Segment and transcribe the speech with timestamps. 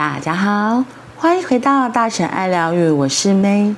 [0.00, 0.82] 大家好，
[1.18, 3.76] 欢迎回到大婶爱疗愈，我是 May。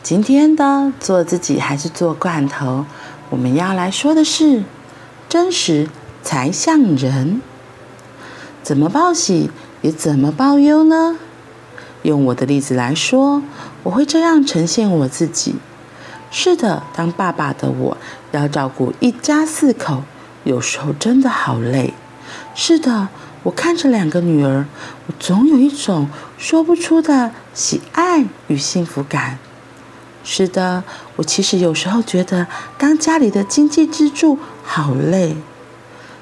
[0.00, 2.86] 今天的做自己还是做罐头，
[3.30, 4.62] 我们要来说的是
[5.28, 5.88] 真实
[6.22, 7.42] 才像人。
[8.62, 9.50] 怎么报喜
[9.82, 11.16] 也怎么报忧呢？
[12.02, 13.42] 用我的例子来说，
[13.82, 15.56] 我会这样呈现我自己。
[16.30, 17.96] 是的，当爸爸的我
[18.30, 20.04] 要照顾一家四口，
[20.44, 21.92] 有时候真的好累。
[22.54, 23.08] 是的。
[23.46, 24.66] 我看着两个女儿，
[25.06, 29.38] 我总有一种说不出的喜爱与幸福感。
[30.24, 30.82] 是的，
[31.14, 35.36] 我其实有时候觉得当家里的经济支柱好累。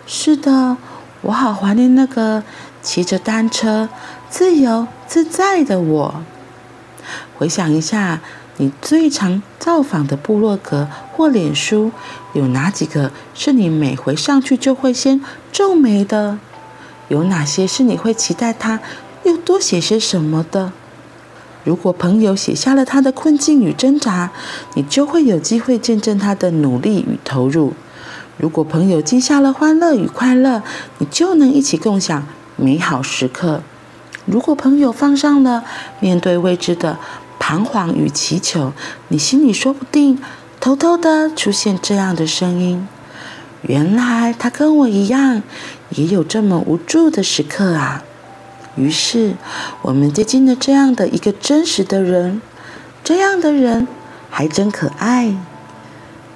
[0.06, 0.76] 是的，
[1.22, 2.42] 我好怀念那个
[2.82, 3.88] 骑着单车
[4.28, 6.22] 自由自在的我。
[7.38, 8.20] 回想一下，
[8.58, 11.90] 你最常造访的部落格或脸书，
[12.34, 16.38] 有哪几个是你每回上去就会先皱眉的？
[17.08, 18.80] 有哪些是你会期待他
[19.24, 20.72] 又多写些什么的？
[21.64, 24.30] 如果朋友写下了他的困境与挣扎，
[24.74, 27.72] 你就会有机会见证他的努力与投入；
[28.36, 30.62] 如果朋友记下了欢乐与快乐，
[30.98, 33.60] 你就能一起共享美好时刻；
[34.26, 35.64] 如果朋友放上了
[36.00, 36.98] 面对未知的
[37.38, 38.72] 彷徨与祈求，
[39.08, 40.18] 你心里说不定
[40.60, 42.86] 偷偷的出现这样的声音。
[43.62, 45.42] 原来他跟我一样，
[45.90, 48.02] 也有这么无助的时刻啊。
[48.76, 49.34] 于是，
[49.82, 52.40] 我们接近了这样的一个真实的人，
[53.04, 53.86] 这样的人
[54.30, 55.36] 还真可爱。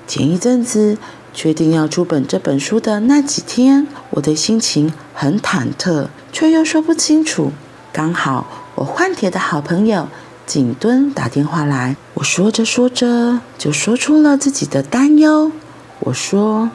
[0.07, 0.97] 前一阵子
[1.35, 7.53] 确定要出本这本书的那几天，我的心情很忐忑，却又说不清楚。
[7.93, 8.47] 刚好
[8.77, 10.09] 我换帖的好朋友
[10.47, 15.51] 景敦打电话来，我说着说着就说出了自己的担忧。
[16.01, 16.71] 我说。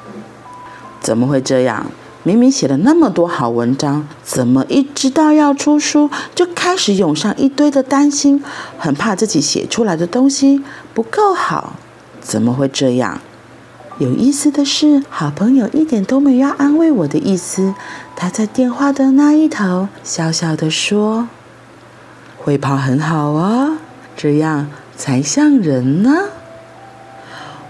[1.01, 1.91] 怎么会这样？
[2.23, 8.41] 明明写了那么多好文章，怎么一知道要出书，就开始涌上一堆的担心，
[8.77, 11.73] 很怕自己写出来的东西不够好？
[12.21, 13.19] 怎么会这样？
[13.99, 17.75] 有意思的是，好朋友一点都没有安慰我的意思，
[18.15, 21.27] 他在电话的那一头笑笑地说
[22.39, 23.77] ：“会跑很好啊，
[24.15, 26.29] 这样才像人呢。”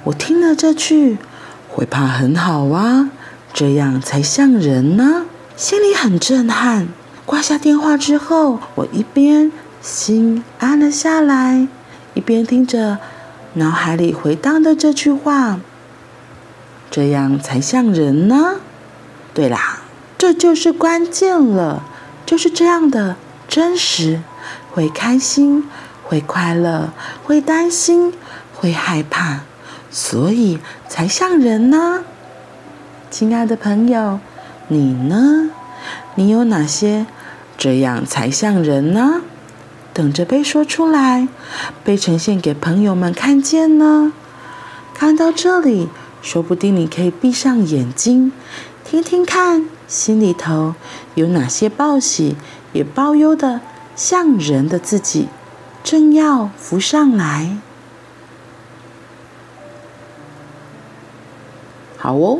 [0.05, 1.17] 我听了这句
[1.67, 3.09] “会跑很好啊”。
[3.53, 5.25] 这样才像人呢，
[5.55, 6.87] 心里很震撼。
[7.25, 11.67] 挂下电话之后，我一边心安了下来，
[12.15, 12.97] 一边听着
[13.53, 15.59] 脑海里回荡的这句话
[16.89, 18.55] ：“这样才像人呢。”
[19.33, 19.83] 对啦，
[20.17, 21.83] 这就是关键了，
[22.25, 23.15] 就是这样的
[23.47, 24.21] 真实，
[24.71, 25.69] 会开心，
[26.03, 26.89] 会快乐，
[27.23, 28.13] 会担心，
[28.55, 29.41] 会害怕，
[29.89, 30.59] 所以
[30.89, 32.03] 才像人呢。
[33.13, 34.19] 亲爱的朋友，
[34.69, 35.51] 你呢？
[36.15, 37.05] 你有哪些
[37.55, 39.21] 这样才像人呢？
[39.93, 41.27] 等着被说出来，
[41.83, 44.11] 被呈现给朋友们看见呢？
[44.95, 45.89] 看到这里，
[46.23, 48.31] 说不定你可以闭上眼睛，
[48.83, 50.73] 听听看，心里头
[51.13, 52.35] 有哪些报喜
[52.71, 53.61] 也报忧的
[53.95, 55.27] 像人的自己，
[55.83, 57.57] 正要浮上来。
[61.95, 62.39] 好哦。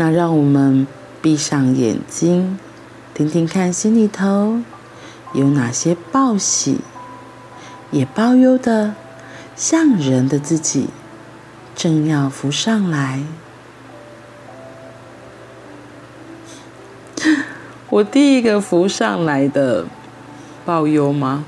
[0.00, 0.86] 那让我们
[1.20, 2.58] 闭上眼睛，
[3.12, 4.60] 听听看心里头
[5.34, 6.78] 有哪些报喜
[7.90, 8.94] 也报忧的
[9.54, 10.88] 像人的自己，
[11.76, 13.22] 正要浮上来。
[17.90, 19.84] 我第一个浮上来的
[20.64, 21.44] 报忧吗？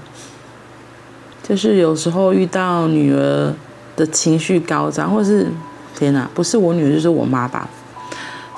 [1.42, 3.54] 就是有时候遇到女儿
[3.96, 5.50] 的情绪高涨，或是
[5.96, 7.66] 天哪，不是我女儿就是我妈吧。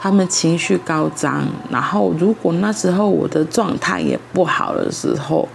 [0.04, 5.48] 他们情绪高涨，然后如果那时候我的状态也不好的时候，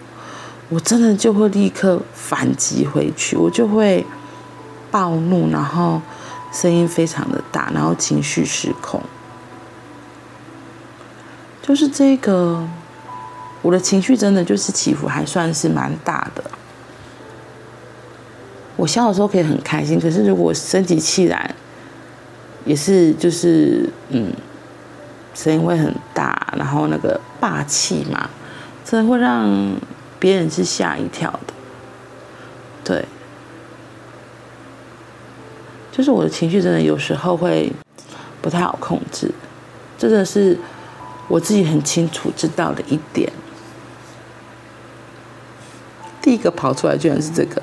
[0.70, 4.04] 我真的就会立刻反击回去，我就会
[4.90, 6.02] 暴怒，然后
[6.52, 9.00] 声音非常的大，然后情绪失控。
[11.62, 12.68] 就是这个，
[13.62, 16.44] 我的情绪真的就是起伏还算是蛮大的。
[18.76, 21.53] 我笑的时候可以很开心，可是如果生起气来，
[22.66, 24.32] 也是，就是嗯，
[25.34, 28.29] 声音会很大，然后那个霸气嘛，
[28.84, 29.49] 真的会让
[30.20, 31.53] 别人是吓一跳的。
[32.84, 33.05] 对，
[35.91, 37.72] 就是我的情绪真的有时候会
[38.41, 39.31] 不太好控制，
[39.97, 40.58] 真的是
[41.28, 43.32] 我自己很清楚知道的一点。
[46.22, 47.61] 第一个跑出来居然是这个。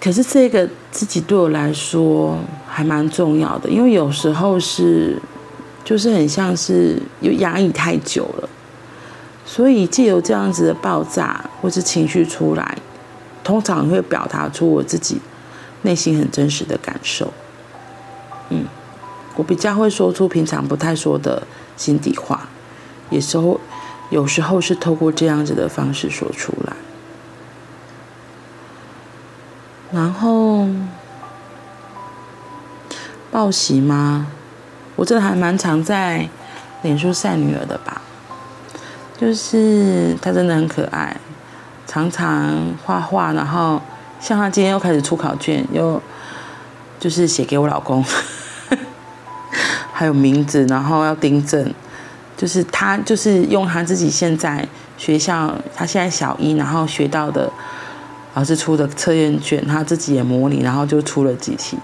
[0.00, 5.20] 可是这个自己对我来说还蛮重要的，因为有时候是，
[5.88, 8.48] 就是很像是有压抑太久了，
[9.46, 12.76] 所以借由这样子的爆炸或是情绪出来，
[13.42, 15.18] 通常会表达出我自己
[15.80, 17.32] 内心很真实的感受。
[18.50, 18.66] 嗯，
[19.36, 21.42] 我比较会说出平常不太说的
[21.78, 22.50] 心底话，
[23.08, 23.58] 有时候
[24.10, 26.76] 有时候是透过这样子的方式说出来。
[29.90, 30.68] 然后
[33.30, 34.26] 报喜吗？
[34.98, 36.28] 我真的还蛮常在
[36.82, 38.02] 脸书晒女儿的吧，
[39.16, 41.16] 就是她真的很可爱，
[41.86, 42.52] 常常
[42.84, 43.80] 画画，然后
[44.18, 46.02] 像她今天又开始出考卷，又
[46.98, 48.04] 就是写给我老公，
[49.94, 51.72] 还有名字，然后要订正，
[52.36, 54.66] 就是她就是用她自己现在
[54.96, 57.48] 学校，她现在小一，然后学到的。
[58.34, 61.76] 老师出的测验卷，他自己也模拟，然后就出了几题。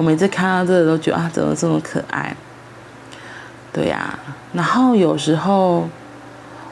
[0.00, 2.34] 我每次看到这个都觉得啊，怎么这么可爱？
[3.70, 4.18] 对呀、
[4.54, 5.86] 然后有时候，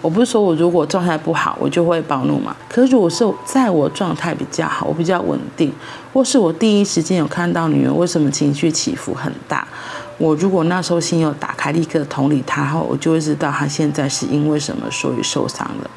[0.00, 2.56] 我不是说我如果状态不好，我就会暴怒嘛。
[2.70, 5.70] 可是如果是在我状态比较好，我比较稳定，
[6.14, 9.69] 或是我第一时间有看到女儿为什么情绪起伏很大，
[10.16, 15.90] 我如果那时候心有打开，立刻同理她后，我就会知道她现在是因为什么所以受伤了。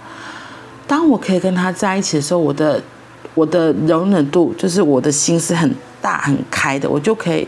[0.85, 2.83] 当我可以跟他在一起的时候，我的
[3.35, 7.47] 我的容忍度就是我的心是很大很开的，我就可以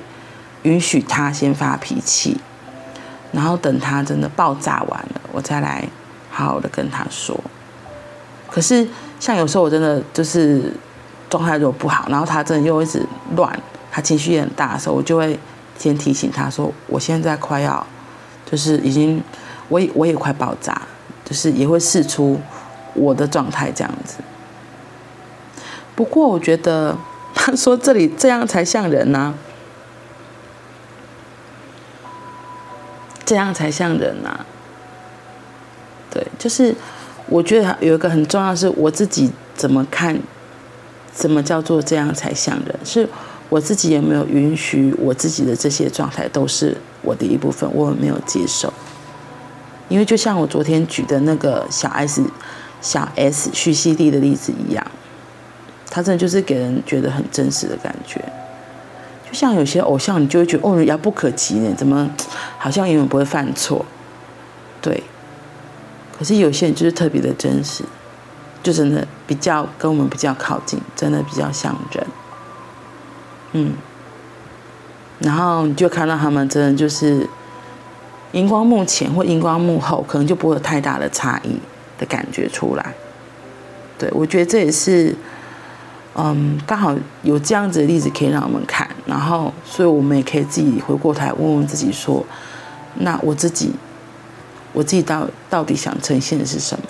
[0.63, 2.39] 允许他先发脾气，
[3.31, 5.83] 然后等他真的爆炸完了，我再来
[6.29, 7.39] 好好的跟他说。
[8.49, 8.87] 可是
[9.19, 10.71] 像有时候我真的就是
[11.29, 13.05] 状态如果不好，然后他真的又一直
[13.35, 13.59] 乱，
[13.91, 15.37] 他情绪也很大的时候，我就会
[15.77, 17.85] 先提醒他说，我现在快要
[18.49, 19.21] 就是已经
[19.69, 20.81] 我也我也快爆炸，
[21.25, 22.39] 就是也会试出。
[22.95, 24.17] 我的状态这样子，
[25.95, 26.95] 不过我觉得
[27.45, 29.33] 他 说这里这样才像人呐，
[33.25, 34.45] 这样才像人呐。
[36.09, 36.73] 对，就是
[37.27, 40.17] 我觉得有一个很重要是我自己怎么看，
[41.13, 42.79] 什么叫做这样才像人？
[42.85, 43.05] 是
[43.49, 47.69] 我自己有没有允许我自己的这些状态都是我的一部分？
[47.73, 48.71] 我没有接受？
[49.89, 52.23] 因为就像我昨天举的那个小 S。
[52.81, 54.85] 小 S 徐熙娣的例子一样，
[55.93, 58.19] 他真的就是给人觉得很真实的感觉，
[59.29, 62.09] 就像有些偶像，你就会觉得哦，遥不可及呢，怎么
[62.57, 63.85] 好像永远不会犯错？
[64.81, 65.03] 对，
[66.17, 67.83] 可是有些人就是特别的真实，
[68.63, 72.07] 就真的比较跟我们比较靠近，真的比较像人。
[73.51, 73.73] 嗯，
[75.19, 77.29] 然后你就看到他们真的就是
[78.31, 81.59] 荧光幕前或荧光幕后，可能就不会有太大的差异。
[81.99, 82.93] 的感觉出来，
[83.99, 85.15] 对，我觉得这也是，
[86.15, 92.23] 嗯，刚好有这样子的例子可以让我们看，然后，所以我们也可以自己回过头来问问自己说，
[92.99, 93.71] 那我自己，
[94.73, 96.85] 我自己到到底想呈现的是什么？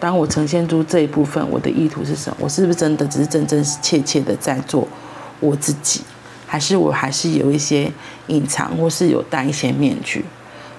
[0.00, 2.36] 当我呈现出这一部分，我的意图是什么？
[2.40, 4.86] 我是不是真的只是真真切切的在做
[5.40, 6.00] 我自己，
[6.46, 7.92] 还是我还是有一些
[8.26, 10.24] 隐藏，或是有戴一些面具？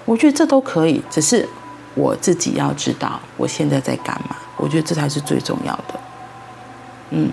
[0.03, 1.47] 我觉得这都可以，只是。
[1.97, 5.97] 我自己要知道我现在在干嘛，我觉得这才是最重要的。
[7.09, 7.31] 嗯，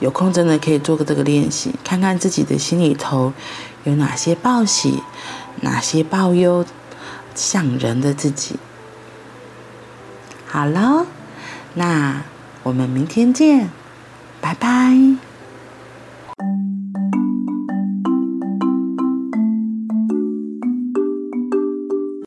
[0.00, 3.32] 有空真的可以做个这个练习，看看自己的心里头
[3.84, 5.02] 有哪些报喜，
[5.60, 6.64] 哪些报忧，
[7.34, 8.56] 像人的自己。
[10.46, 11.06] 好了，
[11.74, 12.22] 那
[12.62, 13.70] 我们明天见，
[14.40, 15.27] 拜拜。